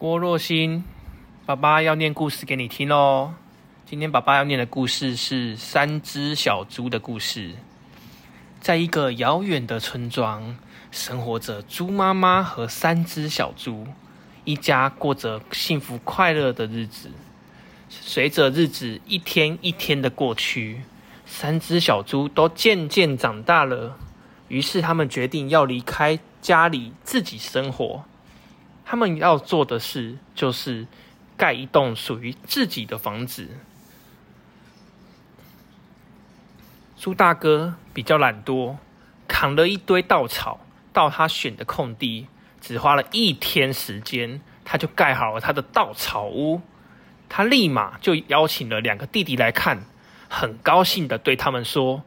[0.00, 0.84] 郭若欣，
[1.44, 3.34] 爸爸要念故事给你听哦。
[3.84, 7.56] 今天爸爸要念的故事是三只小猪的故事。
[8.60, 10.56] 在一个遥远的村庄，
[10.92, 13.88] 生活着猪妈妈和三只小猪，
[14.44, 17.10] 一家过着幸福快乐的日子。
[17.88, 20.82] 随着日子一天一天的过去，
[21.26, 23.98] 三只小猪都渐渐长大了。
[24.46, 28.04] 于是他们决定要离开家里，自己生活。
[28.90, 30.86] 他们要做的事就是
[31.36, 33.50] 盖一栋属于自己的房子。
[36.96, 38.76] 猪大哥比较懒惰，
[39.28, 42.28] 扛了一堆稻草到他选的空地，
[42.62, 46.62] 只花了一天时间，他就盖好了他的稻草屋。
[47.28, 49.84] 他立马就邀请了两个弟弟来看，
[50.30, 52.04] 很高兴的对他们说：“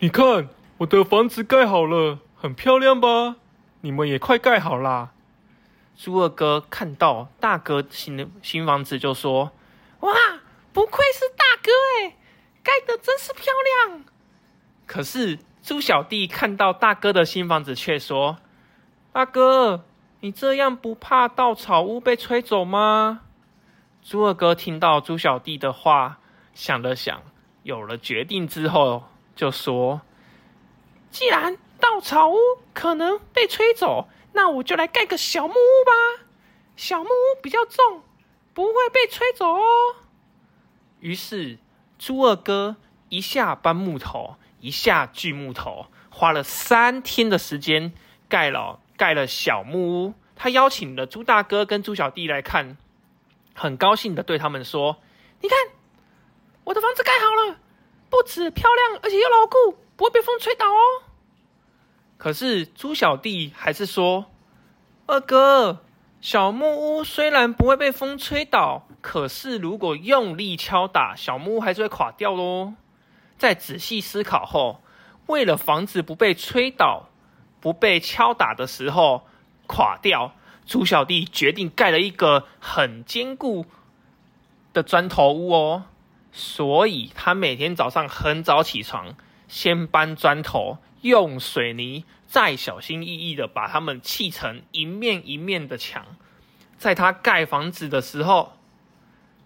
[0.00, 3.36] 你看，我的房子盖好了，很漂亮吧？
[3.82, 5.10] 你们也快盖好啦！”
[5.96, 9.52] 猪二哥看到大哥新的新房子，就说
[10.00, 10.12] ：“哇，
[10.72, 12.16] 不愧是大哥哎，
[12.62, 13.52] 盖的真是漂
[13.86, 14.04] 亮。”
[14.86, 18.38] 可是猪小弟看到大哥的新房子，却说
[19.12, 19.84] ：“大哥，
[20.20, 23.20] 你这样不怕稻草屋被吹走吗？”
[24.02, 26.18] 猪二哥听到猪小弟的话，
[26.54, 27.22] 想了想，
[27.62, 29.04] 有了决定之后，
[29.36, 30.02] 就说
[31.12, 32.36] ：“既然稻草屋
[32.74, 36.26] 可能被吹走。”那我就来盖个小木屋吧，
[36.76, 38.02] 小木屋比较重，
[38.52, 39.62] 不会被吹走哦。
[40.98, 41.58] 于是
[41.98, 42.76] 猪二哥
[43.08, 47.92] 一下搬木头，一下锯木头，花了三天的时间
[48.28, 50.14] 盖了盖了小木屋。
[50.34, 52.76] 他邀请了猪大哥跟猪小弟来看，
[53.54, 55.00] 很高兴的对他们说
[55.40, 55.56] ：“你看，
[56.64, 57.60] 我的房子盖好了，
[58.10, 61.02] 不止漂亮，而且又牢固，不会被风吹倒哦。”
[62.24, 64.24] 可是猪小弟还是说
[65.04, 65.82] ：“二哥，
[66.22, 72.72] 小木屋虽然不会被风吹倒，可是如果用力敲打，小木屋还是会垮掉喽。”
[73.36, 74.80] 在仔细思考后，
[75.26, 77.10] 为了房子不被吹倒、
[77.60, 79.26] 不被敲打的时候
[79.66, 80.32] 垮掉，
[80.64, 83.66] 猪小弟决定盖了一个很坚固
[84.72, 85.84] 的砖头屋哦。
[86.32, 89.14] 所以他每天早上很早起床，
[89.54, 90.78] 先搬砖头。
[91.02, 96.16] 用水泥再小心翼翼的把它们砌成一面一面的墙。
[96.78, 98.54] 在他盖房子的时候，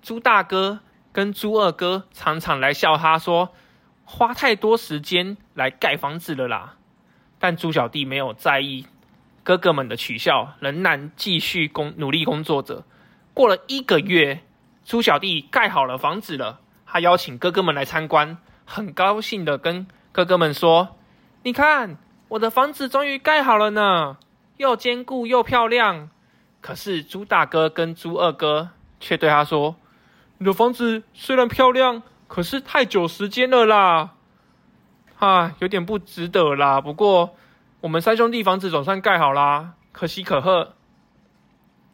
[0.00, 0.78] 猪大哥
[1.12, 3.52] 跟猪二哥常常来笑他说
[4.06, 6.76] ：“花太多时间来盖房子了啦。”
[7.40, 8.86] 但猪小弟没有在意
[9.42, 12.84] 哥哥们的取笑，仍然继续工努力工作着。
[13.34, 14.42] 过了一个月，
[14.84, 18.38] 猪小弟盖好了房子了，他邀请哥哥们来参观，
[18.72, 20.94] 很高兴的跟哥哥们说。
[21.42, 21.96] 你看，
[22.28, 24.16] 我的房子终于盖好了呢，
[24.58, 26.08] 又坚固又漂亮。
[26.60, 28.70] 可是猪大哥跟猪二哥
[29.00, 29.74] 却对他说
[30.38, 34.10] ：“你的房子虽然漂亮，可是太久时间了啦，
[35.18, 36.80] 啊，有点不值得啦。
[36.80, 37.34] 不过
[37.80, 40.74] 我们三兄弟房子总算盖好啦，可喜可贺。”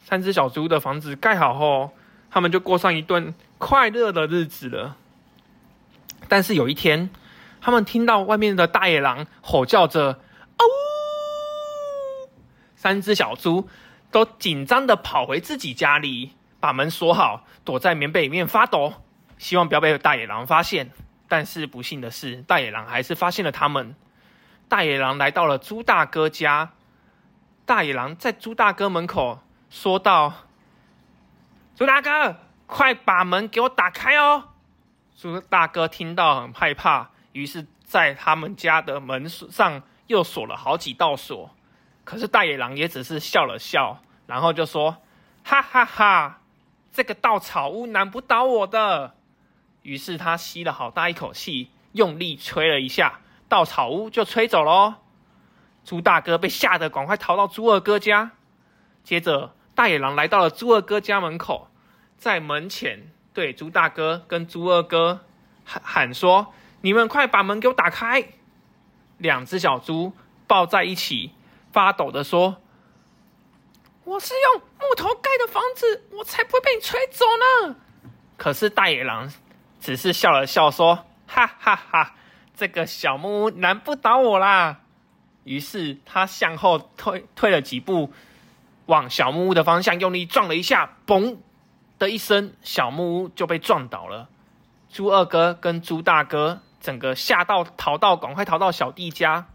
[0.00, 1.90] 三只小猪的房子盖好后，
[2.30, 4.96] 他们就过上一顿快乐的日子了。
[6.32, 7.10] 但是有一天，
[7.60, 10.18] 他们听到外面的大野狼吼叫着
[10.56, 10.64] “哦”，
[12.74, 13.68] 三只小猪
[14.10, 18.94] 都紧张的跑回自己家里，把门锁好，躲在棉被里面发抖，
[19.36, 20.90] 希望不要被大野狼发现。
[21.28, 23.94] 但是不幸的是，大野狼还是发现了他们。
[24.70, 26.70] 大野狼来到了猪大哥家，
[27.66, 30.32] 大野狼在猪大哥门口说道
[31.76, 34.44] ：“猪大哥，快把门给我打开哦！”
[35.22, 37.10] 猪大哥听到很害怕。
[37.30, 41.54] 于是，在他们家的门上又锁了好几道锁，
[42.02, 44.96] 可是大野狼也只是笑了笑，然后就说
[45.46, 46.40] ：“哈哈哈，
[46.90, 49.14] 这个稻草屋难不倒我的。”
[49.82, 54.98] 于是他吸了好大一口气，用力吹了一下，稻草屋就吹走了。
[55.84, 58.32] 猪大哥被吓得赶快逃到猪二哥家。
[59.04, 61.68] 接着，大野狼来到了猪二哥家门口，
[62.16, 65.20] 在门前对猪大哥跟猪二哥
[65.64, 66.52] 喊喊说。
[66.84, 68.30] 你们快把门给我打开！
[69.18, 70.12] 两只小猪
[70.48, 71.30] 抱在一起，
[71.70, 72.56] 发抖的说
[74.02, 77.24] ：“我是用木头盖的房子，我才不会被你吹走
[77.68, 77.76] 呢。”
[78.36, 79.32] 可是大野狼
[79.78, 82.16] 只是笑了笑，说：“哈哈哈，
[82.56, 84.80] 这个小木屋难不倒我啦。”
[85.44, 88.12] 于是他向后退退了几步，
[88.86, 91.36] 往小木屋的方向用力撞了一下，嘣
[92.02, 94.28] 的一声，小木屋就被撞倒了。
[94.90, 96.60] 猪二哥跟猪大哥。
[96.82, 99.46] 整个吓到逃到，赶快逃到小弟家。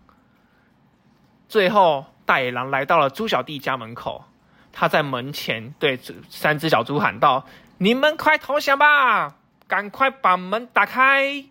[1.50, 4.24] 最后，大野狼来到了猪小弟家门口，
[4.72, 6.00] 他在门前对
[6.30, 7.46] 三只小猪喊道
[7.80, 9.36] ：“你们快投降吧！
[9.68, 11.44] 赶快把门打开！”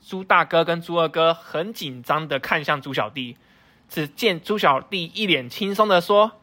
[0.00, 3.36] 猪大哥跟猪二哥很紧张的看向猪小弟，
[3.90, 6.40] 只见猪小弟一脸轻松的说：“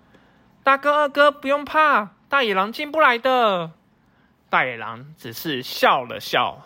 [0.61, 3.71] 大哥二哥不用怕，大野狼进不来的。”
[4.49, 6.65] 大野狼只是笑了笑，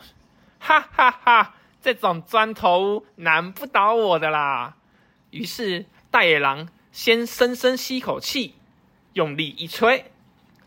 [0.60, 1.56] 哈哈哈！
[1.82, 4.76] 这种砖头屋难不倒我的啦。
[5.32, 8.56] 于是大野狼先深深吸口气，
[9.12, 10.12] 用力一吹，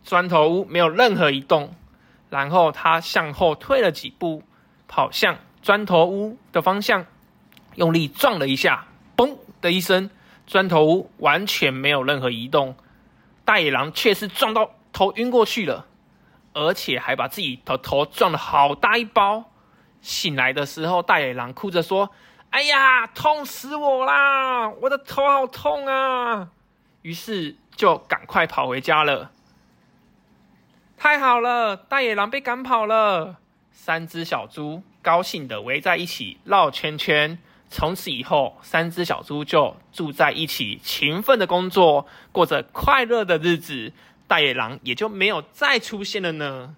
[0.04, 1.74] 砖头屋没有任何移动。
[2.28, 4.42] 然后他向后退了几步，
[4.88, 7.06] 跑向砖头屋的方向，
[7.76, 10.10] 用力撞了一下，嘣的一声，
[10.46, 12.76] 砖头屋完全没有任何移动。
[13.44, 15.86] 大野狼却是撞到头晕过去了。
[16.56, 19.44] 而且还把自己的头撞了好大一包。
[20.00, 22.10] 醒来的时候，大野狼哭着说
[22.48, 24.70] ：“哎呀，痛死我啦！
[24.70, 26.48] 我的头好痛啊！”
[27.02, 29.30] 于是就赶快跑回家了。
[30.96, 33.36] 太好了，大野狼被赶跑了。
[33.70, 37.38] 三只小猪高兴的围在一起绕圈圈。
[37.68, 43.92] 从此以后，三只小猪就住在一起，勤奋的工作，过着快乐的日子。
[44.26, 46.76] 大野狼也就没有再出现了呢。